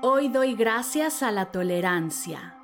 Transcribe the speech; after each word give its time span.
Hoy 0.00 0.28
doy 0.28 0.54
gracias 0.54 1.24
a 1.24 1.32
la 1.32 1.46
tolerancia. 1.46 2.54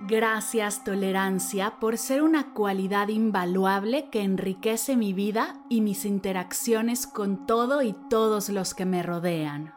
Gracias 0.00 0.82
tolerancia 0.82 1.78
por 1.78 1.98
ser 1.98 2.22
una 2.22 2.52
cualidad 2.52 3.06
invaluable 3.06 4.10
que 4.10 4.22
enriquece 4.22 4.96
mi 4.96 5.12
vida 5.12 5.54
y 5.68 5.82
mis 5.82 6.04
interacciones 6.04 7.06
con 7.06 7.46
todo 7.46 7.82
y 7.82 7.92
todos 8.10 8.48
los 8.48 8.74
que 8.74 8.86
me 8.86 9.04
rodean. 9.04 9.75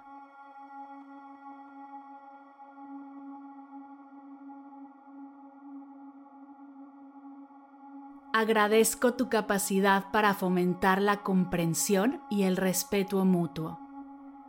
Agradezco 8.39 9.15
tu 9.15 9.27
capacidad 9.27 10.11
para 10.13 10.33
fomentar 10.33 11.01
la 11.01 11.23
comprensión 11.23 12.21
y 12.29 12.43
el 12.43 12.55
respeto 12.55 13.25
mutuo. 13.25 13.81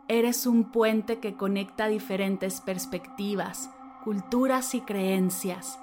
Eres 0.07 0.47
un 0.47 0.71
puente 0.71 1.19
que 1.19 1.35
conecta 1.35 1.87
diferentes 1.87 2.61
perspectivas, 2.61 3.69
culturas 4.05 4.75
y 4.75 4.79
creencias, 4.79 5.77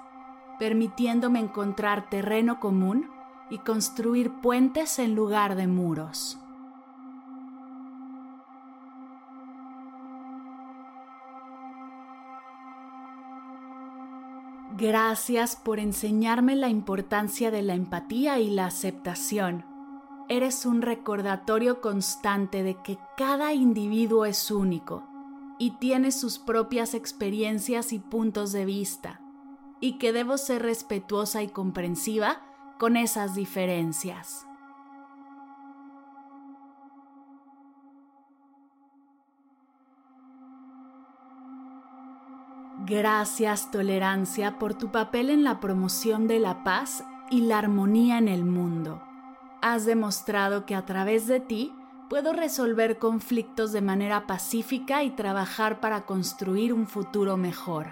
permitiéndome 0.57 1.37
encontrar 1.37 2.09
terreno 2.09 2.59
común 2.59 3.11
y 3.51 3.59
construir 3.59 4.31
puentes 4.41 4.97
en 4.97 5.13
lugar 5.13 5.55
de 5.55 5.67
muros. 5.67 6.39
Gracias 14.77 15.55
por 15.55 15.79
enseñarme 15.79 16.55
la 16.55 16.69
importancia 16.69 17.49
de 17.49 17.63
la 17.63 17.73
empatía 17.73 18.39
y 18.39 18.51
la 18.51 18.67
aceptación. 18.67 19.65
Eres 20.29 20.67
un 20.67 20.83
recordatorio 20.83 21.81
constante 21.81 22.61
de 22.61 22.75
que 22.75 22.99
cada 23.17 23.53
individuo 23.53 24.25
es 24.25 24.51
único 24.51 25.03
y 25.57 25.71
tiene 25.71 26.11
sus 26.11 26.37
propias 26.37 26.93
experiencias 26.93 27.93
y 27.93 27.99
puntos 27.99 28.51
de 28.51 28.65
vista, 28.65 29.21
y 29.79 29.97
que 29.97 30.13
debo 30.13 30.37
ser 30.37 30.61
respetuosa 30.61 31.41
y 31.41 31.49
comprensiva 31.49 32.41
con 32.77 32.95
esas 32.95 33.33
diferencias. 33.33 34.48
Gracias 42.89 43.69
tolerancia 43.69 44.57
por 44.57 44.73
tu 44.73 44.91
papel 44.91 45.29
en 45.29 45.43
la 45.43 45.59
promoción 45.59 46.27
de 46.27 46.39
la 46.39 46.63
paz 46.63 47.03
y 47.29 47.41
la 47.41 47.59
armonía 47.59 48.17
en 48.17 48.27
el 48.27 48.45
mundo. 48.45 49.03
Has 49.61 49.85
demostrado 49.85 50.65
que 50.65 50.73
a 50.73 50.87
través 50.87 51.27
de 51.27 51.39
ti 51.39 51.71
puedo 52.09 52.33
resolver 52.33 52.97
conflictos 52.97 53.73
de 53.73 53.81
manera 53.81 54.25
pacífica 54.25 55.03
y 55.03 55.11
trabajar 55.11 55.79
para 55.81 56.07
construir 56.07 56.73
un 56.73 56.87
futuro 56.87 57.37
mejor. 57.37 57.89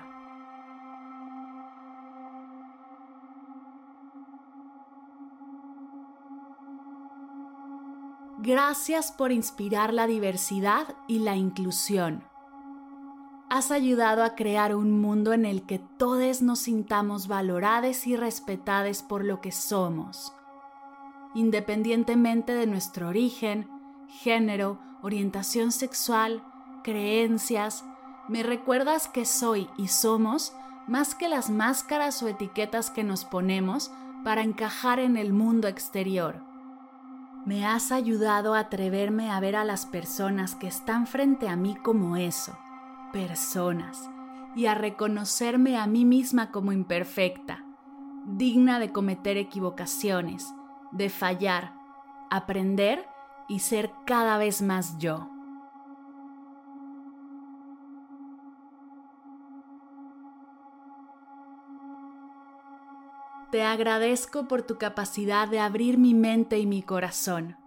Gracias 8.39 9.11
por 9.11 9.31
inspirar 9.31 9.93
la 9.93 10.07
diversidad 10.07 10.95
y 11.07 11.19
la 11.19 11.35
inclusión 11.35 12.23
has 13.49 13.71
ayudado 13.71 14.23
a 14.23 14.35
crear 14.35 14.75
un 14.75 14.99
mundo 14.99 15.31
en 15.31 15.45
el 15.45 15.63
que 15.63 15.79
todos 15.79 16.41
nos 16.41 16.59
sintamos 16.59 17.27
valorados 17.27 18.05
y 18.05 18.17
respetados 18.17 19.03
por 19.03 19.23
lo 19.23 19.39
que 19.39 19.53
somos, 19.53 20.33
independientemente 21.33 22.53
de 22.53 22.67
nuestro 22.67 23.07
origen, 23.07 23.69
género, 24.07 24.79
orientación 25.01 25.71
sexual, 25.71 26.43
creencias. 26.83 27.85
Me 28.27 28.43
recuerdas 28.43 29.07
que 29.07 29.23
soy 29.23 29.69
y 29.77 29.87
somos 29.87 30.53
más 30.87 31.15
que 31.15 31.29
las 31.29 31.49
máscaras 31.49 32.21
o 32.23 32.27
etiquetas 32.27 32.89
que 32.89 33.03
nos 33.05 33.23
ponemos 33.23 33.91
para 34.25 34.41
encajar 34.41 34.99
en 34.99 35.15
el 35.15 35.31
mundo 35.31 35.69
exterior. 35.69 36.41
Me 37.45 37.65
has 37.65 37.93
ayudado 37.93 38.55
a 38.55 38.59
atreverme 38.59 39.31
a 39.31 39.39
ver 39.39 39.55
a 39.55 39.63
las 39.63 39.85
personas 39.85 40.55
que 40.55 40.67
están 40.67 41.07
frente 41.07 41.47
a 41.47 41.55
mí 41.55 41.77
como 41.77 42.17
eso 42.17 42.57
personas 43.17 44.11
y 44.55 44.67
a 44.67 44.75
reconocerme 44.75 45.75
a 45.75 45.87
mí 45.87 46.05
misma 46.05 46.51
como 46.51 46.71
imperfecta, 46.71 47.65
digna 48.27 48.79
de 48.79 48.91
cometer 48.91 49.37
equivocaciones, 49.37 50.53
de 50.91 51.09
fallar, 51.09 51.73
aprender 52.29 53.07
y 53.47 53.59
ser 53.59 53.91
cada 54.05 54.37
vez 54.37 54.61
más 54.61 54.99
yo. 54.99 55.31
Te 63.49 63.63
agradezco 63.63 64.47
por 64.47 64.61
tu 64.61 64.77
capacidad 64.77 65.47
de 65.47 65.59
abrir 65.59 65.97
mi 65.97 66.13
mente 66.13 66.59
y 66.59 66.67
mi 66.67 66.83
corazón. 66.83 67.57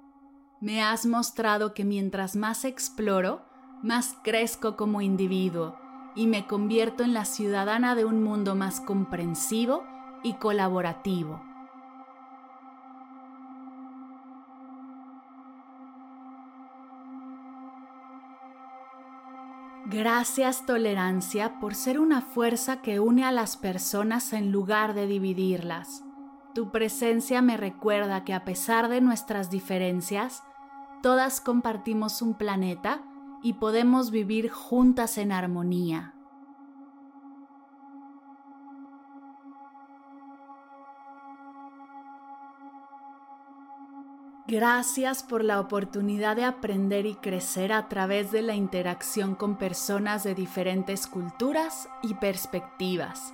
Me 0.61 0.81
has 0.81 1.07
mostrado 1.07 1.75
que 1.75 1.85
mientras 1.85 2.37
más 2.37 2.65
exploro, 2.65 3.50
más 3.83 4.17
crezco 4.23 4.77
como 4.77 5.01
individuo 5.01 5.77
y 6.15 6.27
me 6.27 6.47
convierto 6.47 7.03
en 7.03 7.15
la 7.15 7.25
ciudadana 7.25 7.95
de 7.95 8.05
un 8.05 8.23
mundo 8.23 8.55
más 8.55 8.81
comprensivo 8.81 9.85
y 10.23 10.35
colaborativo. 10.35 11.43
Gracias 19.87 20.67
tolerancia 20.67 21.59
por 21.59 21.75
ser 21.75 21.99
una 21.99 22.21
fuerza 22.21 22.81
que 22.81 23.01
une 23.01 23.25
a 23.25 23.33
las 23.33 23.57
personas 23.57 24.33
en 24.33 24.53
lugar 24.53 24.95
de 24.95 25.09
dividirlas. 25.09 26.05
Tu 26.55 26.71
presencia 26.71 27.43
me 27.43 27.57
recuerda 27.57 28.25
que 28.25 28.33
a 28.33 28.45
pesar 28.45 28.89
de 28.89 29.01
nuestras 29.01 29.51
diferencias, 29.51 30.45
todas 31.03 31.41
compartimos 31.41 32.23
un 32.23 32.35
planeta 32.35 33.03
y 33.43 33.55
podemos 33.55 34.11
vivir 34.11 34.51
juntas 34.51 35.19
en 35.19 35.33
armonía. 35.33 36.15
Gracias 44.51 45.23
por 45.23 45.45
la 45.45 45.61
oportunidad 45.61 46.35
de 46.35 46.45
aprender 46.45 47.07
y 47.07 47.15
crecer 47.15 47.73
a 47.73 47.89
través 47.89 48.33
de 48.33 48.43
la 48.43 48.57
interacción 48.57 49.37
con 49.37 49.57
personas 49.57 50.25
de 50.25 50.35
diferentes 50.35 51.07
culturas 51.07 51.89
y 52.03 52.15
perspectivas. 52.15 53.33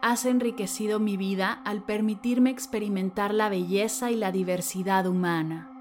Has 0.00 0.24
enriquecido 0.24 1.00
mi 1.00 1.18
vida 1.18 1.60
al 1.66 1.82
permitirme 1.82 2.48
experimentar 2.48 3.34
la 3.34 3.50
belleza 3.50 4.10
y 4.10 4.16
la 4.16 4.32
diversidad 4.32 5.06
humana. 5.06 5.77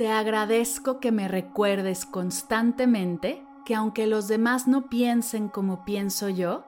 Te 0.00 0.10
agradezco 0.10 0.98
que 0.98 1.12
me 1.12 1.28
recuerdes 1.28 2.06
constantemente 2.06 3.44
que 3.66 3.74
aunque 3.74 4.06
los 4.06 4.28
demás 4.28 4.66
no 4.66 4.88
piensen 4.88 5.48
como 5.48 5.84
pienso 5.84 6.30
yo, 6.30 6.64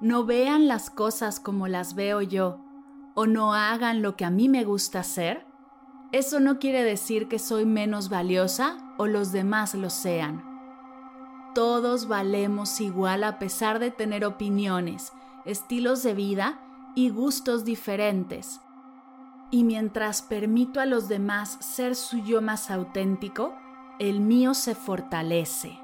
no 0.00 0.24
vean 0.24 0.68
las 0.68 0.88
cosas 0.88 1.38
como 1.38 1.68
las 1.68 1.94
veo 1.94 2.22
yo, 2.22 2.64
o 3.12 3.26
no 3.26 3.52
hagan 3.52 4.00
lo 4.00 4.16
que 4.16 4.24
a 4.24 4.30
mí 4.30 4.48
me 4.48 4.64
gusta 4.64 5.00
hacer, 5.00 5.44
eso 6.12 6.40
no 6.40 6.58
quiere 6.58 6.82
decir 6.82 7.28
que 7.28 7.38
soy 7.38 7.66
menos 7.66 8.08
valiosa 8.08 8.78
o 8.96 9.06
los 9.06 9.32
demás 9.32 9.74
lo 9.74 9.90
sean. 9.90 10.42
Todos 11.54 12.08
valemos 12.08 12.80
igual 12.80 13.24
a 13.24 13.38
pesar 13.38 13.80
de 13.80 13.90
tener 13.90 14.24
opiniones, 14.24 15.12
estilos 15.44 16.02
de 16.02 16.14
vida 16.14 16.58
y 16.94 17.10
gustos 17.10 17.66
diferentes 17.66 18.62
Y 19.52 19.64
mientras 19.64 20.22
permito 20.22 20.80
a 20.80 20.86
los 20.86 21.08
demás 21.08 21.58
ser 21.60 21.94
su 21.94 22.24
yo 22.24 22.40
más 22.40 22.70
auténtico, 22.70 23.54
el 23.98 24.20
mío 24.20 24.54
se 24.54 24.74
fortalece. 24.74 25.78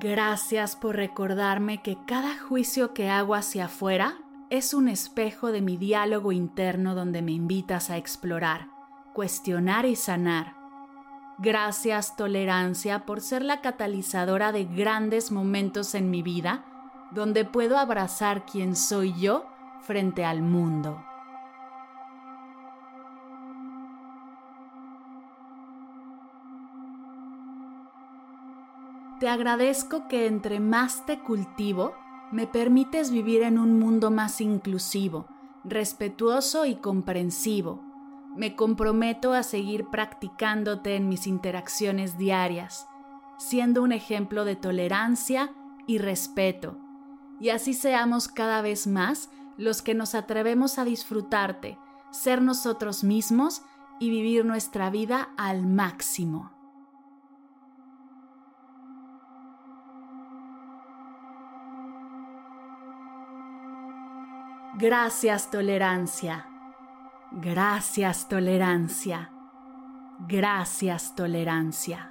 Gracias 0.00 0.74
por 0.74 0.96
recordarme 0.96 1.80
que 1.80 1.96
cada 2.06 2.36
juicio 2.36 2.92
que 2.92 3.08
hago 3.08 3.36
hacia 3.36 3.66
afuera 3.66 4.18
es 4.50 4.74
un 4.74 4.88
espejo 4.88 5.52
de 5.52 5.60
mi 5.60 5.76
diálogo 5.76 6.32
interno 6.32 6.96
donde 6.96 7.22
me 7.22 7.30
invitas 7.30 7.88
a 7.90 7.98
explorar, 7.98 8.66
cuestionar 9.14 9.86
y 9.86 9.94
sanar. 9.94 10.59
Gracias 11.42 12.16
tolerancia 12.16 13.06
por 13.06 13.22
ser 13.22 13.42
la 13.42 13.62
catalizadora 13.62 14.52
de 14.52 14.66
grandes 14.66 15.32
momentos 15.32 15.94
en 15.94 16.10
mi 16.10 16.22
vida 16.22 16.66
donde 17.12 17.46
puedo 17.46 17.78
abrazar 17.78 18.44
quien 18.44 18.76
soy 18.76 19.14
yo 19.18 19.46
frente 19.80 20.26
al 20.26 20.42
mundo. 20.42 21.02
Te 29.18 29.28
agradezco 29.28 30.08
que 30.08 30.26
entre 30.26 30.60
más 30.60 31.06
te 31.06 31.20
cultivo, 31.20 31.94
me 32.32 32.46
permites 32.46 33.10
vivir 33.10 33.44
en 33.44 33.58
un 33.58 33.78
mundo 33.78 34.10
más 34.10 34.42
inclusivo, 34.42 35.26
respetuoso 35.64 36.66
y 36.66 36.76
comprensivo. 36.76 37.89
Me 38.36 38.54
comprometo 38.54 39.32
a 39.32 39.42
seguir 39.42 39.86
practicándote 39.86 40.96
en 40.96 41.08
mis 41.08 41.26
interacciones 41.26 42.16
diarias, 42.16 42.86
siendo 43.38 43.82
un 43.82 43.92
ejemplo 43.92 44.44
de 44.44 44.56
tolerancia 44.56 45.52
y 45.86 45.98
respeto. 45.98 46.78
Y 47.40 47.50
así 47.50 47.74
seamos 47.74 48.28
cada 48.28 48.62
vez 48.62 48.86
más 48.86 49.30
los 49.56 49.82
que 49.82 49.94
nos 49.94 50.14
atrevemos 50.14 50.78
a 50.78 50.84
disfrutarte, 50.84 51.78
ser 52.10 52.40
nosotros 52.42 53.04
mismos 53.04 53.62
y 53.98 54.10
vivir 54.10 54.44
nuestra 54.44 54.90
vida 54.90 55.30
al 55.36 55.66
máximo. 55.66 56.52
Gracias 64.78 65.50
tolerancia. 65.50 66.49
Gracias 67.32 68.28
tolerancia. 68.28 69.30
Gracias 70.26 71.14
tolerancia. 71.14 72.10